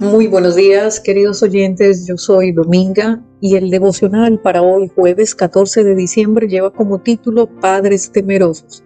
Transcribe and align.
Muy 0.00 0.26
buenos 0.26 0.56
días, 0.56 0.98
queridos 0.98 1.40
oyentes. 1.44 2.04
Yo 2.04 2.16
soy 2.16 2.50
Dominga 2.50 3.22
y 3.40 3.54
el 3.54 3.70
devocional 3.70 4.40
para 4.40 4.60
hoy, 4.60 4.90
jueves 4.92 5.36
14 5.36 5.84
de 5.84 5.94
diciembre, 5.94 6.48
lleva 6.48 6.72
como 6.72 7.00
título 7.00 7.46
Padres 7.46 8.10
temerosos. 8.10 8.82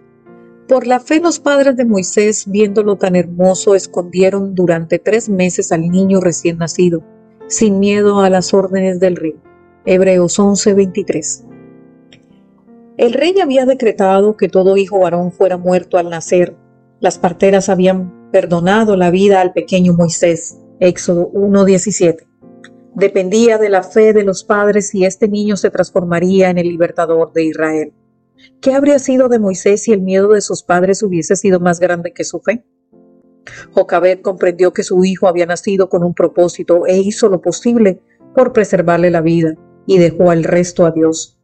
Por 0.67 0.85
la 0.85 0.99
fe 0.99 1.19
los 1.19 1.39
padres 1.39 1.75
de 1.77 1.85
Moisés, 1.85 2.45
viéndolo 2.47 2.95
tan 2.95 3.15
hermoso, 3.15 3.73
escondieron 3.73 4.53
durante 4.53 4.99
tres 4.99 5.29
meses 5.29 5.71
al 5.71 5.89
niño 5.89 6.21
recién 6.21 6.59
nacido, 6.59 7.01
sin 7.47 7.79
miedo 7.79 8.19
a 8.19 8.29
las 8.29 8.53
órdenes 8.53 8.99
del 8.99 9.15
rey. 9.15 9.35
Hebreos 9.85 10.37
11:23. 10.37 11.43
El 12.97 13.13
rey 13.13 13.33
había 13.41 13.65
decretado 13.65 14.37
que 14.37 14.47
todo 14.47 14.77
hijo 14.77 14.99
varón 14.99 15.31
fuera 15.31 15.57
muerto 15.57 15.97
al 15.97 16.11
nacer. 16.11 16.55
Las 16.99 17.17
parteras 17.17 17.67
habían 17.67 18.29
perdonado 18.31 18.95
la 18.95 19.09
vida 19.09 19.41
al 19.41 19.53
pequeño 19.53 19.93
Moisés 19.93 20.58
Éxodo 20.79 21.29
1.17. 21.33 22.25
Dependía 22.95 23.57
de 23.57 23.69
la 23.69 23.83
fe 23.83 24.13
de 24.13 24.23
los 24.23 24.43
padres 24.43 24.89
si 24.89 25.05
este 25.05 25.27
niño 25.27 25.57
se 25.57 25.69
transformaría 25.69 26.49
en 26.49 26.57
el 26.57 26.67
libertador 26.67 27.33
de 27.33 27.43
Israel. 27.43 27.93
¿Qué 28.61 28.73
habría 28.73 28.99
sido 28.99 29.27
de 29.27 29.39
Moisés 29.39 29.83
si 29.83 29.91
el 29.91 30.01
miedo 30.01 30.29
de 30.29 30.41
sus 30.41 30.63
padres 30.63 31.03
hubiese 31.03 31.35
sido 31.35 31.59
más 31.59 31.79
grande 31.79 32.13
que 32.13 32.23
su 32.23 32.39
fe? 32.39 32.63
Jocabed 33.73 34.21
comprendió 34.21 34.71
que 34.71 34.83
su 34.83 35.03
hijo 35.03 35.27
había 35.27 35.45
nacido 35.45 35.89
con 35.89 36.03
un 36.03 36.13
propósito 36.13 36.85
e 36.87 36.97
hizo 36.97 37.29
lo 37.29 37.41
posible 37.41 37.99
por 38.33 38.53
preservarle 38.53 39.11
la 39.11 39.21
vida 39.21 39.55
y 39.85 39.97
dejó 39.97 40.31
al 40.31 40.43
resto 40.43 40.85
a 40.85 40.91
Dios. 40.91 41.37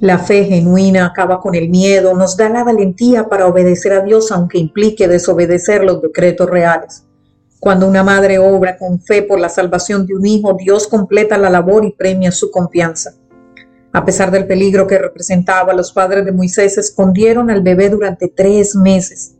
La 0.00 0.18
fe 0.18 0.44
genuina 0.44 1.04
acaba 1.06 1.40
con 1.40 1.54
el 1.54 1.68
miedo, 1.68 2.14
nos 2.14 2.36
da 2.36 2.48
la 2.48 2.64
valentía 2.64 3.28
para 3.28 3.46
obedecer 3.46 3.92
a 3.92 4.02
Dios 4.02 4.32
aunque 4.32 4.58
implique 4.58 5.06
desobedecer 5.06 5.84
los 5.84 6.00
decretos 6.00 6.48
reales. 6.48 7.06
Cuando 7.60 7.86
una 7.86 8.02
madre 8.02 8.38
obra 8.38 8.78
con 8.78 9.02
fe 9.02 9.22
por 9.22 9.38
la 9.38 9.50
salvación 9.50 10.06
de 10.06 10.14
un 10.14 10.24
hijo, 10.24 10.54
Dios 10.54 10.88
completa 10.88 11.36
la 11.36 11.50
labor 11.50 11.84
y 11.84 11.92
premia 11.92 12.32
su 12.32 12.50
confianza. 12.50 13.12
A 13.92 14.02
pesar 14.06 14.30
del 14.30 14.46
peligro 14.46 14.86
que 14.86 14.98
representaba, 14.98 15.74
los 15.74 15.92
padres 15.92 16.24
de 16.24 16.32
Moisés 16.32 16.78
escondieron 16.78 17.50
al 17.50 17.60
bebé 17.60 17.90
durante 17.90 18.28
tres 18.28 18.74
meses. 18.74 19.36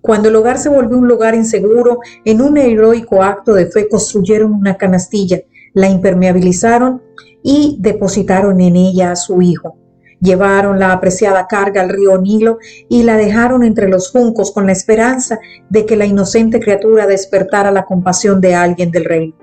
Cuando 0.00 0.28
el 0.28 0.34
hogar 0.34 0.58
se 0.58 0.70
volvió 0.70 0.98
un 0.98 1.06
lugar 1.06 1.36
inseguro, 1.36 2.00
en 2.24 2.40
un 2.40 2.58
heroico 2.58 3.22
acto 3.22 3.54
de 3.54 3.66
fe 3.66 3.88
construyeron 3.88 4.52
una 4.52 4.76
canastilla, 4.76 5.40
la 5.72 5.88
impermeabilizaron 5.88 7.00
y 7.44 7.76
depositaron 7.78 8.60
en 8.60 8.74
ella 8.74 9.12
a 9.12 9.16
su 9.16 9.40
hijo. 9.40 9.76
Llevaron 10.22 10.78
la 10.78 10.92
apreciada 10.92 11.48
carga 11.48 11.82
al 11.82 11.88
río 11.88 12.16
Nilo 12.16 12.58
y 12.88 13.02
la 13.02 13.16
dejaron 13.16 13.64
entre 13.64 13.88
los 13.88 14.12
juncos 14.12 14.52
con 14.52 14.66
la 14.66 14.72
esperanza 14.72 15.40
de 15.68 15.84
que 15.84 15.96
la 15.96 16.06
inocente 16.06 16.60
criatura 16.60 17.08
despertara 17.08 17.72
la 17.72 17.84
compasión 17.84 18.40
de 18.40 18.54
alguien 18.54 18.92
del 18.92 19.04
reino. 19.04 19.34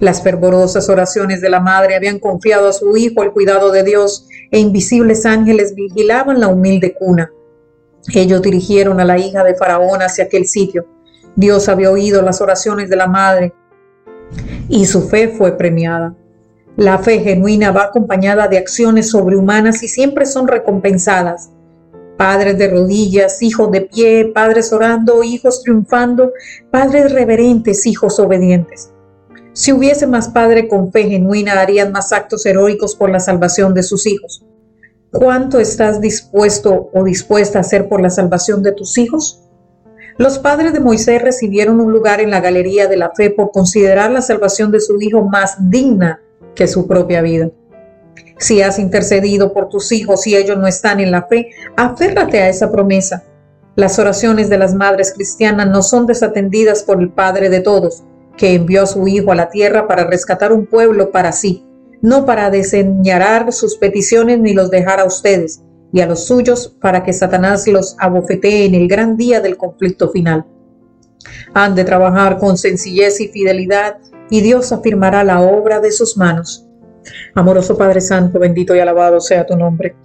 Las 0.00 0.22
fervorosas 0.22 0.90
oraciones 0.90 1.40
de 1.40 1.48
la 1.48 1.60
madre 1.60 1.96
habían 1.96 2.18
confiado 2.18 2.68
a 2.68 2.74
su 2.74 2.94
hijo 2.98 3.22
el 3.22 3.32
cuidado 3.32 3.72
de 3.72 3.82
Dios 3.82 4.28
e 4.50 4.58
invisibles 4.58 5.24
ángeles 5.24 5.74
vigilaban 5.74 6.38
la 6.38 6.48
humilde 6.48 6.94
cuna. 6.94 7.30
Ellos 8.14 8.42
dirigieron 8.42 9.00
a 9.00 9.06
la 9.06 9.18
hija 9.18 9.42
de 9.42 9.54
Faraón 9.54 10.02
hacia 10.02 10.24
aquel 10.24 10.44
sitio. 10.44 10.86
Dios 11.34 11.70
había 11.70 11.90
oído 11.90 12.20
las 12.20 12.42
oraciones 12.42 12.90
de 12.90 12.96
la 12.96 13.06
madre 13.06 13.54
y 14.68 14.84
su 14.84 15.08
fe 15.08 15.28
fue 15.28 15.56
premiada. 15.56 16.14
La 16.76 16.98
fe 16.98 17.20
genuina 17.20 17.70
va 17.70 17.84
acompañada 17.84 18.48
de 18.48 18.58
acciones 18.58 19.10
sobrehumanas 19.10 19.84
y 19.84 19.88
siempre 19.88 20.26
son 20.26 20.48
recompensadas. 20.48 21.50
Padres 22.16 22.58
de 22.58 22.68
rodillas, 22.68 23.42
hijos 23.42 23.70
de 23.70 23.82
pie, 23.82 24.32
padres 24.34 24.72
orando, 24.72 25.22
hijos 25.22 25.62
triunfando, 25.62 26.32
padres 26.72 27.12
reverentes, 27.12 27.86
hijos 27.86 28.18
obedientes. 28.18 28.90
Si 29.52 29.72
hubiese 29.72 30.08
más 30.08 30.30
padre 30.30 30.66
con 30.66 30.90
fe 30.90 31.04
genuina, 31.04 31.60
harían 31.60 31.92
más 31.92 32.12
actos 32.12 32.44
heroicos 32.44 32.96
por 32.96 33.08
la 33.08 33.20
salvación 33.20 33.72
de 33.72 33.84
sus 33.84 34.04
hijos. 34.04 34.44
¿Cuánto 35.12 35.60
estás 35.60 36.00
dispuesto 36.00 36.90
o 36.92 37.04
dispuesta 37.04 37.58
a 37.58 37.60
hacer 37.60 37.88
por 37.88 38.00
la 38.00 38.10
salvación 38.10 38.64
de 38.64 38.72
tus 38.72 38.98
hijos? 38.98 39.44
Los 40.18 40.40
padres 40.40 40.72
de 40.72 40.80
Moisés 40.80 41.22
recibieron 41.22 41.78
un 41.78 41.92
lugar 41.92 42.20
en 42.20 42.30
la 42.30 42.40
galería 42.40 42.88
de 42.88 42.96
la 42.96 43.12
fe 43.14 43.30
por 43.30 43.52
considerar 43.52 44.10
la 44.10 44.22
salvación 44.22 44.72
de 44.72 44.80
su 44.80 45.00
hijo 45.00 45.22
más 45.22 45.70
digna 45.70 46.20
que 46.54 46.66
su 46.66 46.86
propia 46.86 47.22
vida. 47.22 47.50
Si 48.38 48.62
has 48.62 48.78
intercedido 48.78 49.52
por 49.52 49.68
tus 49.68 49.92
hijos 49.92 50.26
y 50.26 50.36
ellos 50.36 50.58
no 50.58 50.66
están 50.66 51.00
en 51.00 51.10
la 51.10 51.22
fe, 51.26 51.50
aférrate 51.76 52.40
a 52.40 52.48
esa 52.48 52.70
promesa. 52.70 53.24
Las 53.76 53.98
oraciones 53.98 54.48
de 54.48 54.58
las 54.58 54.74
madres 54.74 55.12
cristianas 55.12 55.68
no 55.68 55.82
son 55.82 56.06
desatendidas 56.06 56.82
por 56.82 57.00
el 57.00 57.10
Padre 57.10 57.48
de 57.48 57.60
todos, 57.60 58.04
que 58.36 58.54
envió 58.54 58.82
a 58.82 58.86
su 58.86 59.06
Hijo 59.08 59.32
a 59.32 59.36
la 59.36 59.50
tierra 59.50 59.86
para 59.86 60.04
rescatar 60.04 60.52
un 60.52 60.66
pueblo 60.66 61.10
para 61.10 61.32
sí, 61.32 61.64
no 62.02 62.26
para 62.26 62.50
desenñarar 62.50 63.52
sus 63.52 63.76
peticiones 63.76 64.38
ni 64.38 64.52
los 64.52 64.70
dejar 64.70 65.00
a 65.00 65.04
ustedes 65.04 65.62
y 65.92 66.00
a 66.00 66.06
los 66.06 66.26
suyos 66.26 66.76
para 66.80 67.04
que 67.04 67.12
Satanás 67.12 67.66
los 67.68 67.96
abofetee 67.98 68.66
en 68.66 68.74
el 68.74 68.88
gran 68.88 69.16
día 69.16 69.40
del 69.40 69.56
conflicto 69.56 70.10
final. 70.10 70.44
Han 71.54 71.74
de 71.74 71.84
trabajar 71.84 72.38
con 72.38 72.58
sencillez 72.58 73.20
y 73.20 73.28
fidelidad 73.28 73.96
y 74.30 74.40
Dios 74.40 74.72
afirmará 74.72 75.24
la 75.24 75.40
obra 75.40 75.80
de 75.80 75.92
sus 75.92 76.16
manos. 76.16 76.66
Amoroso 77.34 77.76
Padre 77.76 78.00
Santo, 78.00 78.38
bendito 78.38 78.74
y 78.74 78.78
alabado 78.78 79.20
sea 79.20 79.46
tu 79.46 79.56
nombre. 79.56 79.96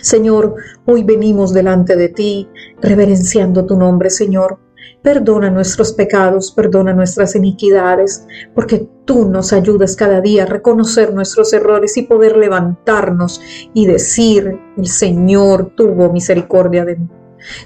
Señor, 0.00 0.56
hoy 0.86 1.04
venimos 1.04 1.52
delante 1.52 1.96
de 1.96 2.08
ti, 2.08 2.48
reverenciando 2.80 3.64
tu 3.64 3.76
nombre, 3.76 4.10
Señor. 4.10 4.58
Perdona 5.00 5.50
nuestros 5.50 5.92
pecados, 5.92 6.52
perdona 6.52 6.92
nuestras 6.92 7.34
iniquidades, 7.36 8.26
porque 8.54 8.88
tú 9.04 9.28
nos 9.28 9.52
ayudas 9.52 9.96
cada 9.96 10.20
día 10.20 10.44
a 10.44 10.46
reconocer 10.46 11.12
nuestros 11.12 11.52
errores 11.52 11.96
y 11.96 12.02
poder 12.02 12.36
levantarnos 12.36 13.40
y 13.74 13.86
decir, 13.86 14.58
el 14.76 14.86
Señor 14.86 15.72
tuvo 15.76 16.12
misericordia 16.12 16.84
de 16.84 16.96
mí. 16.96 17.08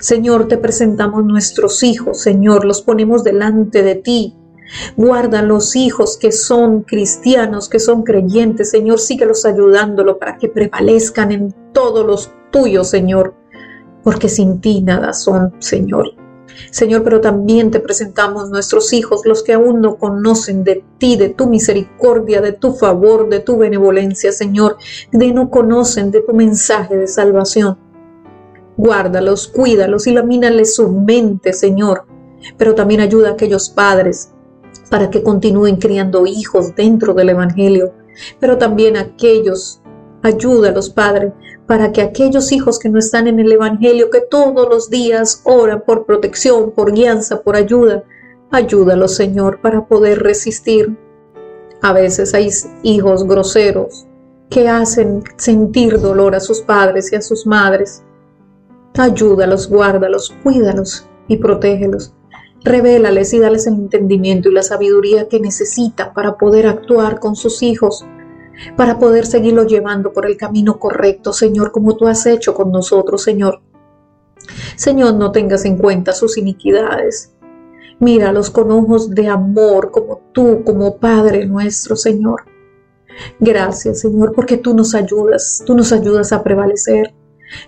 Señor, 0.01 0.49
te 0.49 0.57
presentamos 0.57 1.25
nuestros 1.25 1.83
hijos, 1.83 2.21
Señor, 2.21 2.65
los 2.65 2.83
ponemos 2.83 3.25
delante 3.25 3.83
de 3.83 3.95
ti 3.97 4.35
Guarda 4.97 5.43
los 5.43 5.77
hijos 5.77 6.17
que 6.17 6.33
son 6.33 6.83
cristianos, 6.83 7.69
que 7.69 7.79
son 7.79 8.03
creyentes, 8.03 8.71
Señor, 8.71 8.99
síguelos 8.99 9.45
ayudándolo 9.45 10.19
para 10.19 10.39
que 10.39 10.49
prevalezcan 10.49 11.33
en 11.33 11.55
todos 11.73 12.07
los 12.07 12.33
tuyos, 12.51 12.89
Señor, 12.89 13.35
porque 14.03 14.29
sin 14.29 14.61
ti 14.61 14.83
nada 14.83 15.13
son, 15.13 15.55
Señor. 15.59 16.15
Señor, 16.71 17.05
pero 17.05 17.21
también 17.21 17.71
te 17.71 17.81
presentamos 17.81 18.51
nuestros 18.51 18.93
hijos, 18.93 19.23
los 19.25 19.43
que 19.43 19.53
aún 19.53 19.81
no 19.81 19.97
conocen 19.97 20.65
de 20.65 20.85
ti, 20.99 21.17
de 21.17 21.29
tu 21.29 21.47
misericordia, 21.47 22.41
de 22.41 22.53
tu 22.53 22.73
favor, 22.73 23.29
de 23.29 23.41
tu 23.41 23.59
benevolencia, 23.59 24.33
Señor, 24.33 24.79
de 25.13 25.33
no 25.33 25.51
conocen 25.51 26.11
de 26.11 26.23
tu 26.23 26.33
mensaje 26.33 26.97
de 26.97 27.09
salvación. 27.09 27.79
Guárdalos, 28.77 29.49
cuídalos, 29.49 30.07
ilamínales 30.07 30.75
su 30.75 30.91
mente, 30.91 31.53
Señor, 31.53 32.05
pero 32.57 32.75
también 32.75 33.01
ayuda 33.01 33.31
a 33.31 33.33
aquellos 33.33 33.69
padres 33.71 34.31
para 34.91 35.11
que 35.11 35.23
continúen 35.23 35.77
criando 35.77 36.27
hijos 36.27 36.75
dentro 36.75 37.15
del 37.15 37.31
Evangelio, 37.31 37.93
pero 38.39 38.57
también 38.59 38.97
aquellos, 38.97 39.81
ayúdalos, 40.23 40.91
Padre, 40.91 41.33
para 41.67 41.93
que 41.93 42.01
aquellos 42.01 42.53
hijos 42.53 42.79
que 42.79 42.89
no 42.89 42.99
están 42.99 43.27
en 43.27 43.41
el 43.41 43.51
Evangelio, 43.51 44.11
que 44.11 44.21
todos 44.21 44.69
los 44.69 44.89
días 44.89 45.43
oran 45.45 45.83
por 45.85 46.07
protección, 46.07 46.71
por 46.71 46.93
guianza, 46.93 47.43
por 47.43 47.57
ayuda, 47.57 48.05
ayúdalos, 48.51 49.15
Señor, 49.17 49.61
para 49.61 49.87
poder 49.87 50.23
resistir. 50.23 50.97
A 51.83 51.93
veces 51.93 52.35
hay 52.35 52.49
hijos 52.83 53.27
groseros 53.27 54.07
que 54.49 54.69
hacen 54.69 55.25
sentir 55.37 56.01
dolor 56.01 56.35
a 56.35 56.41
sus 56.41 56.61
padres 56.61 57.13
y 57.13 57.17
a 57.17 57.23
sus 57.23 57.47
madres. 57.47 58.03
Ayúdalos, 58.97 59.69
guárdalos, 59.69 60.35
cuídalos 60.43 61.07
y 61.29 61.37
protégelos. 61.37 62.15
Revélales 62.67 63.33
y 63.33 63.39
dales 63.39 63.69
el 63.69 63.75
entendimiento 63.75 64.49
y 64.49 64.53
la 64.53 64.65
sabiduría 64.65 65.29
que 65.29 65.39
necesitan 65.39 66.13
para 66.13 66.37
poder 66.37 66.67
actuar 66.67 67.21
con 67.21 67.37
sus 67.37 67.63
hijos, 67.63 68.05
para 68.77 68.99
poder 68.99 69.25
seguirlo 69.25 69.65
llevando 69.65 70.13
por 70.13 70.27
el 70.27 70.37
camino 70.37 70.81
correcto, 70.81 71.33
Señor, 71.33 71.71
como 71.71 71.95
tú 71.97 72.09
has 72.09 72.27
hecho 72.27 72.55
con 72.55 72.73
nosotros, 72.73 73.23
Señor. 73.23 73.61
Señor, 74.75 75.15
no 75.15 75.31
tengas 75.31 75.65
en 75.65 75.77
cuenta 75.77 76.13
sus 76.13 76.39
iniquidades. 76.39 77.33
Míralos 78.01 78.51
con 78.51 78.73
ojos 78.73 79.11
de 79.11 79.29
amor, 79.29 79.93
como 79.93 80.23
tú, 80.33 80.65
como 80.65 80.97
Padre 80.97 81.47
nuestro, 81.47 81.95
Señor. 81.95 82.47
Gracias, 83.39 84.01
Señor, 84.01 84.33
porque 84.35 84.57
tú 84.57 84.75
nos 84.75 84.93
ayudas, 84.97 85.63
tú 85.65 85.77
nos 85.77 85.93
ayudas 85.93 86.33
a 86.33 86.43
prevalecer. 86.43 87.15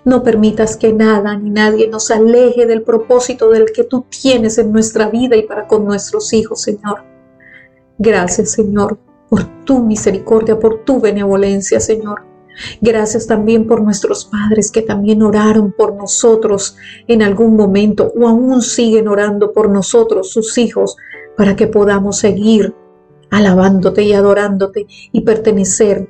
No 0.05 0.23
permitas 0.23 0.77
que 0.77 0.93
nada 0.93 1.37
ni 1.37 1.51
nadie 1.51 1.89
nos 1.89 2.11
aleje 2.11 2.67
del 2.67 2.83
propósito 2.83 3.51
del 3.51 3.67
que 3.73 3.85
tú 3.85 4.05
tienes 4.09 4.59
en 4.59 4.73
nuestra 4.73 5.09
vida 5.09 5.37
y 5.37 5.43
para 5.43 5.67
con 5.67 5.85
nuestros 5.85 6.33
hijos, 6.33 6.63
Señor. 6.63 7.05
Gracias, 7.99 8.53
Señor, 8.53 8.99
por 9.29 9.45
tu 9.65 9.81
misericordia, 9.81 10.59
por 10.59 10.85
tu 10.85 11.01
benevolencia, 11.01 11.81
Señor. 11.81 12.25
Gracias 12.81 13.27
también 13.27 13.67
por 13.67 13.83
nuestros 13.83 14.25
padres 14.25 14.73
que 14.73 14.83
también 14.83 15.23
oraron 15.23 15.73
por 15.73 15.95
nosotros 15.95 16.77
en 17.07 17.23
algún 17.23 17.57
momento 17.57 18.13
o 18.19 18.27
aún 18.27 18.63
siguen 18.63 19.09
orando 19.09 19.53
por 19.53 19.69
nosotros, 19.71 20.31
sus 20.31 20.59
hijos, 20.59 20.97
para 21.37 21.55
que 21.55 21.69
podamos 21.69 22.19
seguir 22.19 22.75
alabándote 23.31 24.03
y 24.03 24.13
adorándote 24.13 24.87
y 25.13 25.21
pertenecer. 25.21 26.09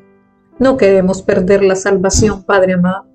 No 0.58 0.76
queremos 0.76 1.22
perder 1.22 1.62
la 1.62 1.76
salvación, 1.76 2.44
Padre 2.44 2.74
amado. 2.74 3.07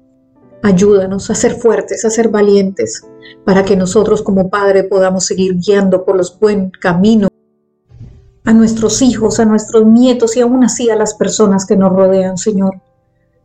Ayúdanos 0.63 1.30
a 1.30 1.36
ser 1.36 1.56
fuertes, 1.56 2.06
a 2.06 2.10
ser 2.10 2.30
valientes, 2.30 3.06
para 3.44 3.65
que 3.65 3.75
nosotros 3.75 4.21
como 4.21 4.50
Padre 4.50 4.86
podamos 4.86 5.25
seguir 5.25 5.57
guiando 5.57 6.06
por 6.06 6.15
los 6.15 6.39
buen 6.39 6.71
caminos 6.71 7.30
a 8.45 8.54
nuestros 8.54 9.01
hijos, 9.01 9.42
a 9.42 9.45
nuestros 9.45 9.86
nietos 9.86 10.38
y 10.38 10.42
aún 10.42 10.63
así 10.63 10.89
a 10.89 10.95
las 10.95 11.15
personas 11.15 11.65
que 11.65 11.75
nos 11.75 11.92
rodean, 11.92 12.38
Señor. 12.38 12.81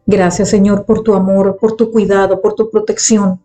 Gracias, 0.06 0.48
Señor, 0.48 0.84
por 0.84 1.02
tu 1.02 1.14
amor, 1.14 1.58
por 1.60 1.74
tu 1.76 1.90
cuidado, 1.90 2.40
por 2.40 2.54
tu 2.54 2.70
protección. 2.70 3.42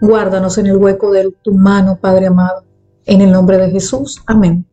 Guárdanos 0.00 0.58
en 0.58 0.66
el 0.66 0.76
hueco 0.76 1.10
de 1.10 1.32
tu 1.42 1.54
mano, 1.54 1.98
Padre 1.98 2.26
amado. 2.26 2.64
En 3.06 3.22
el 3.22 3.32
nombre 3.32 3.56
de 3.56 3.70
Jesús. 3.70 4.22
Amén. 4.26 4.66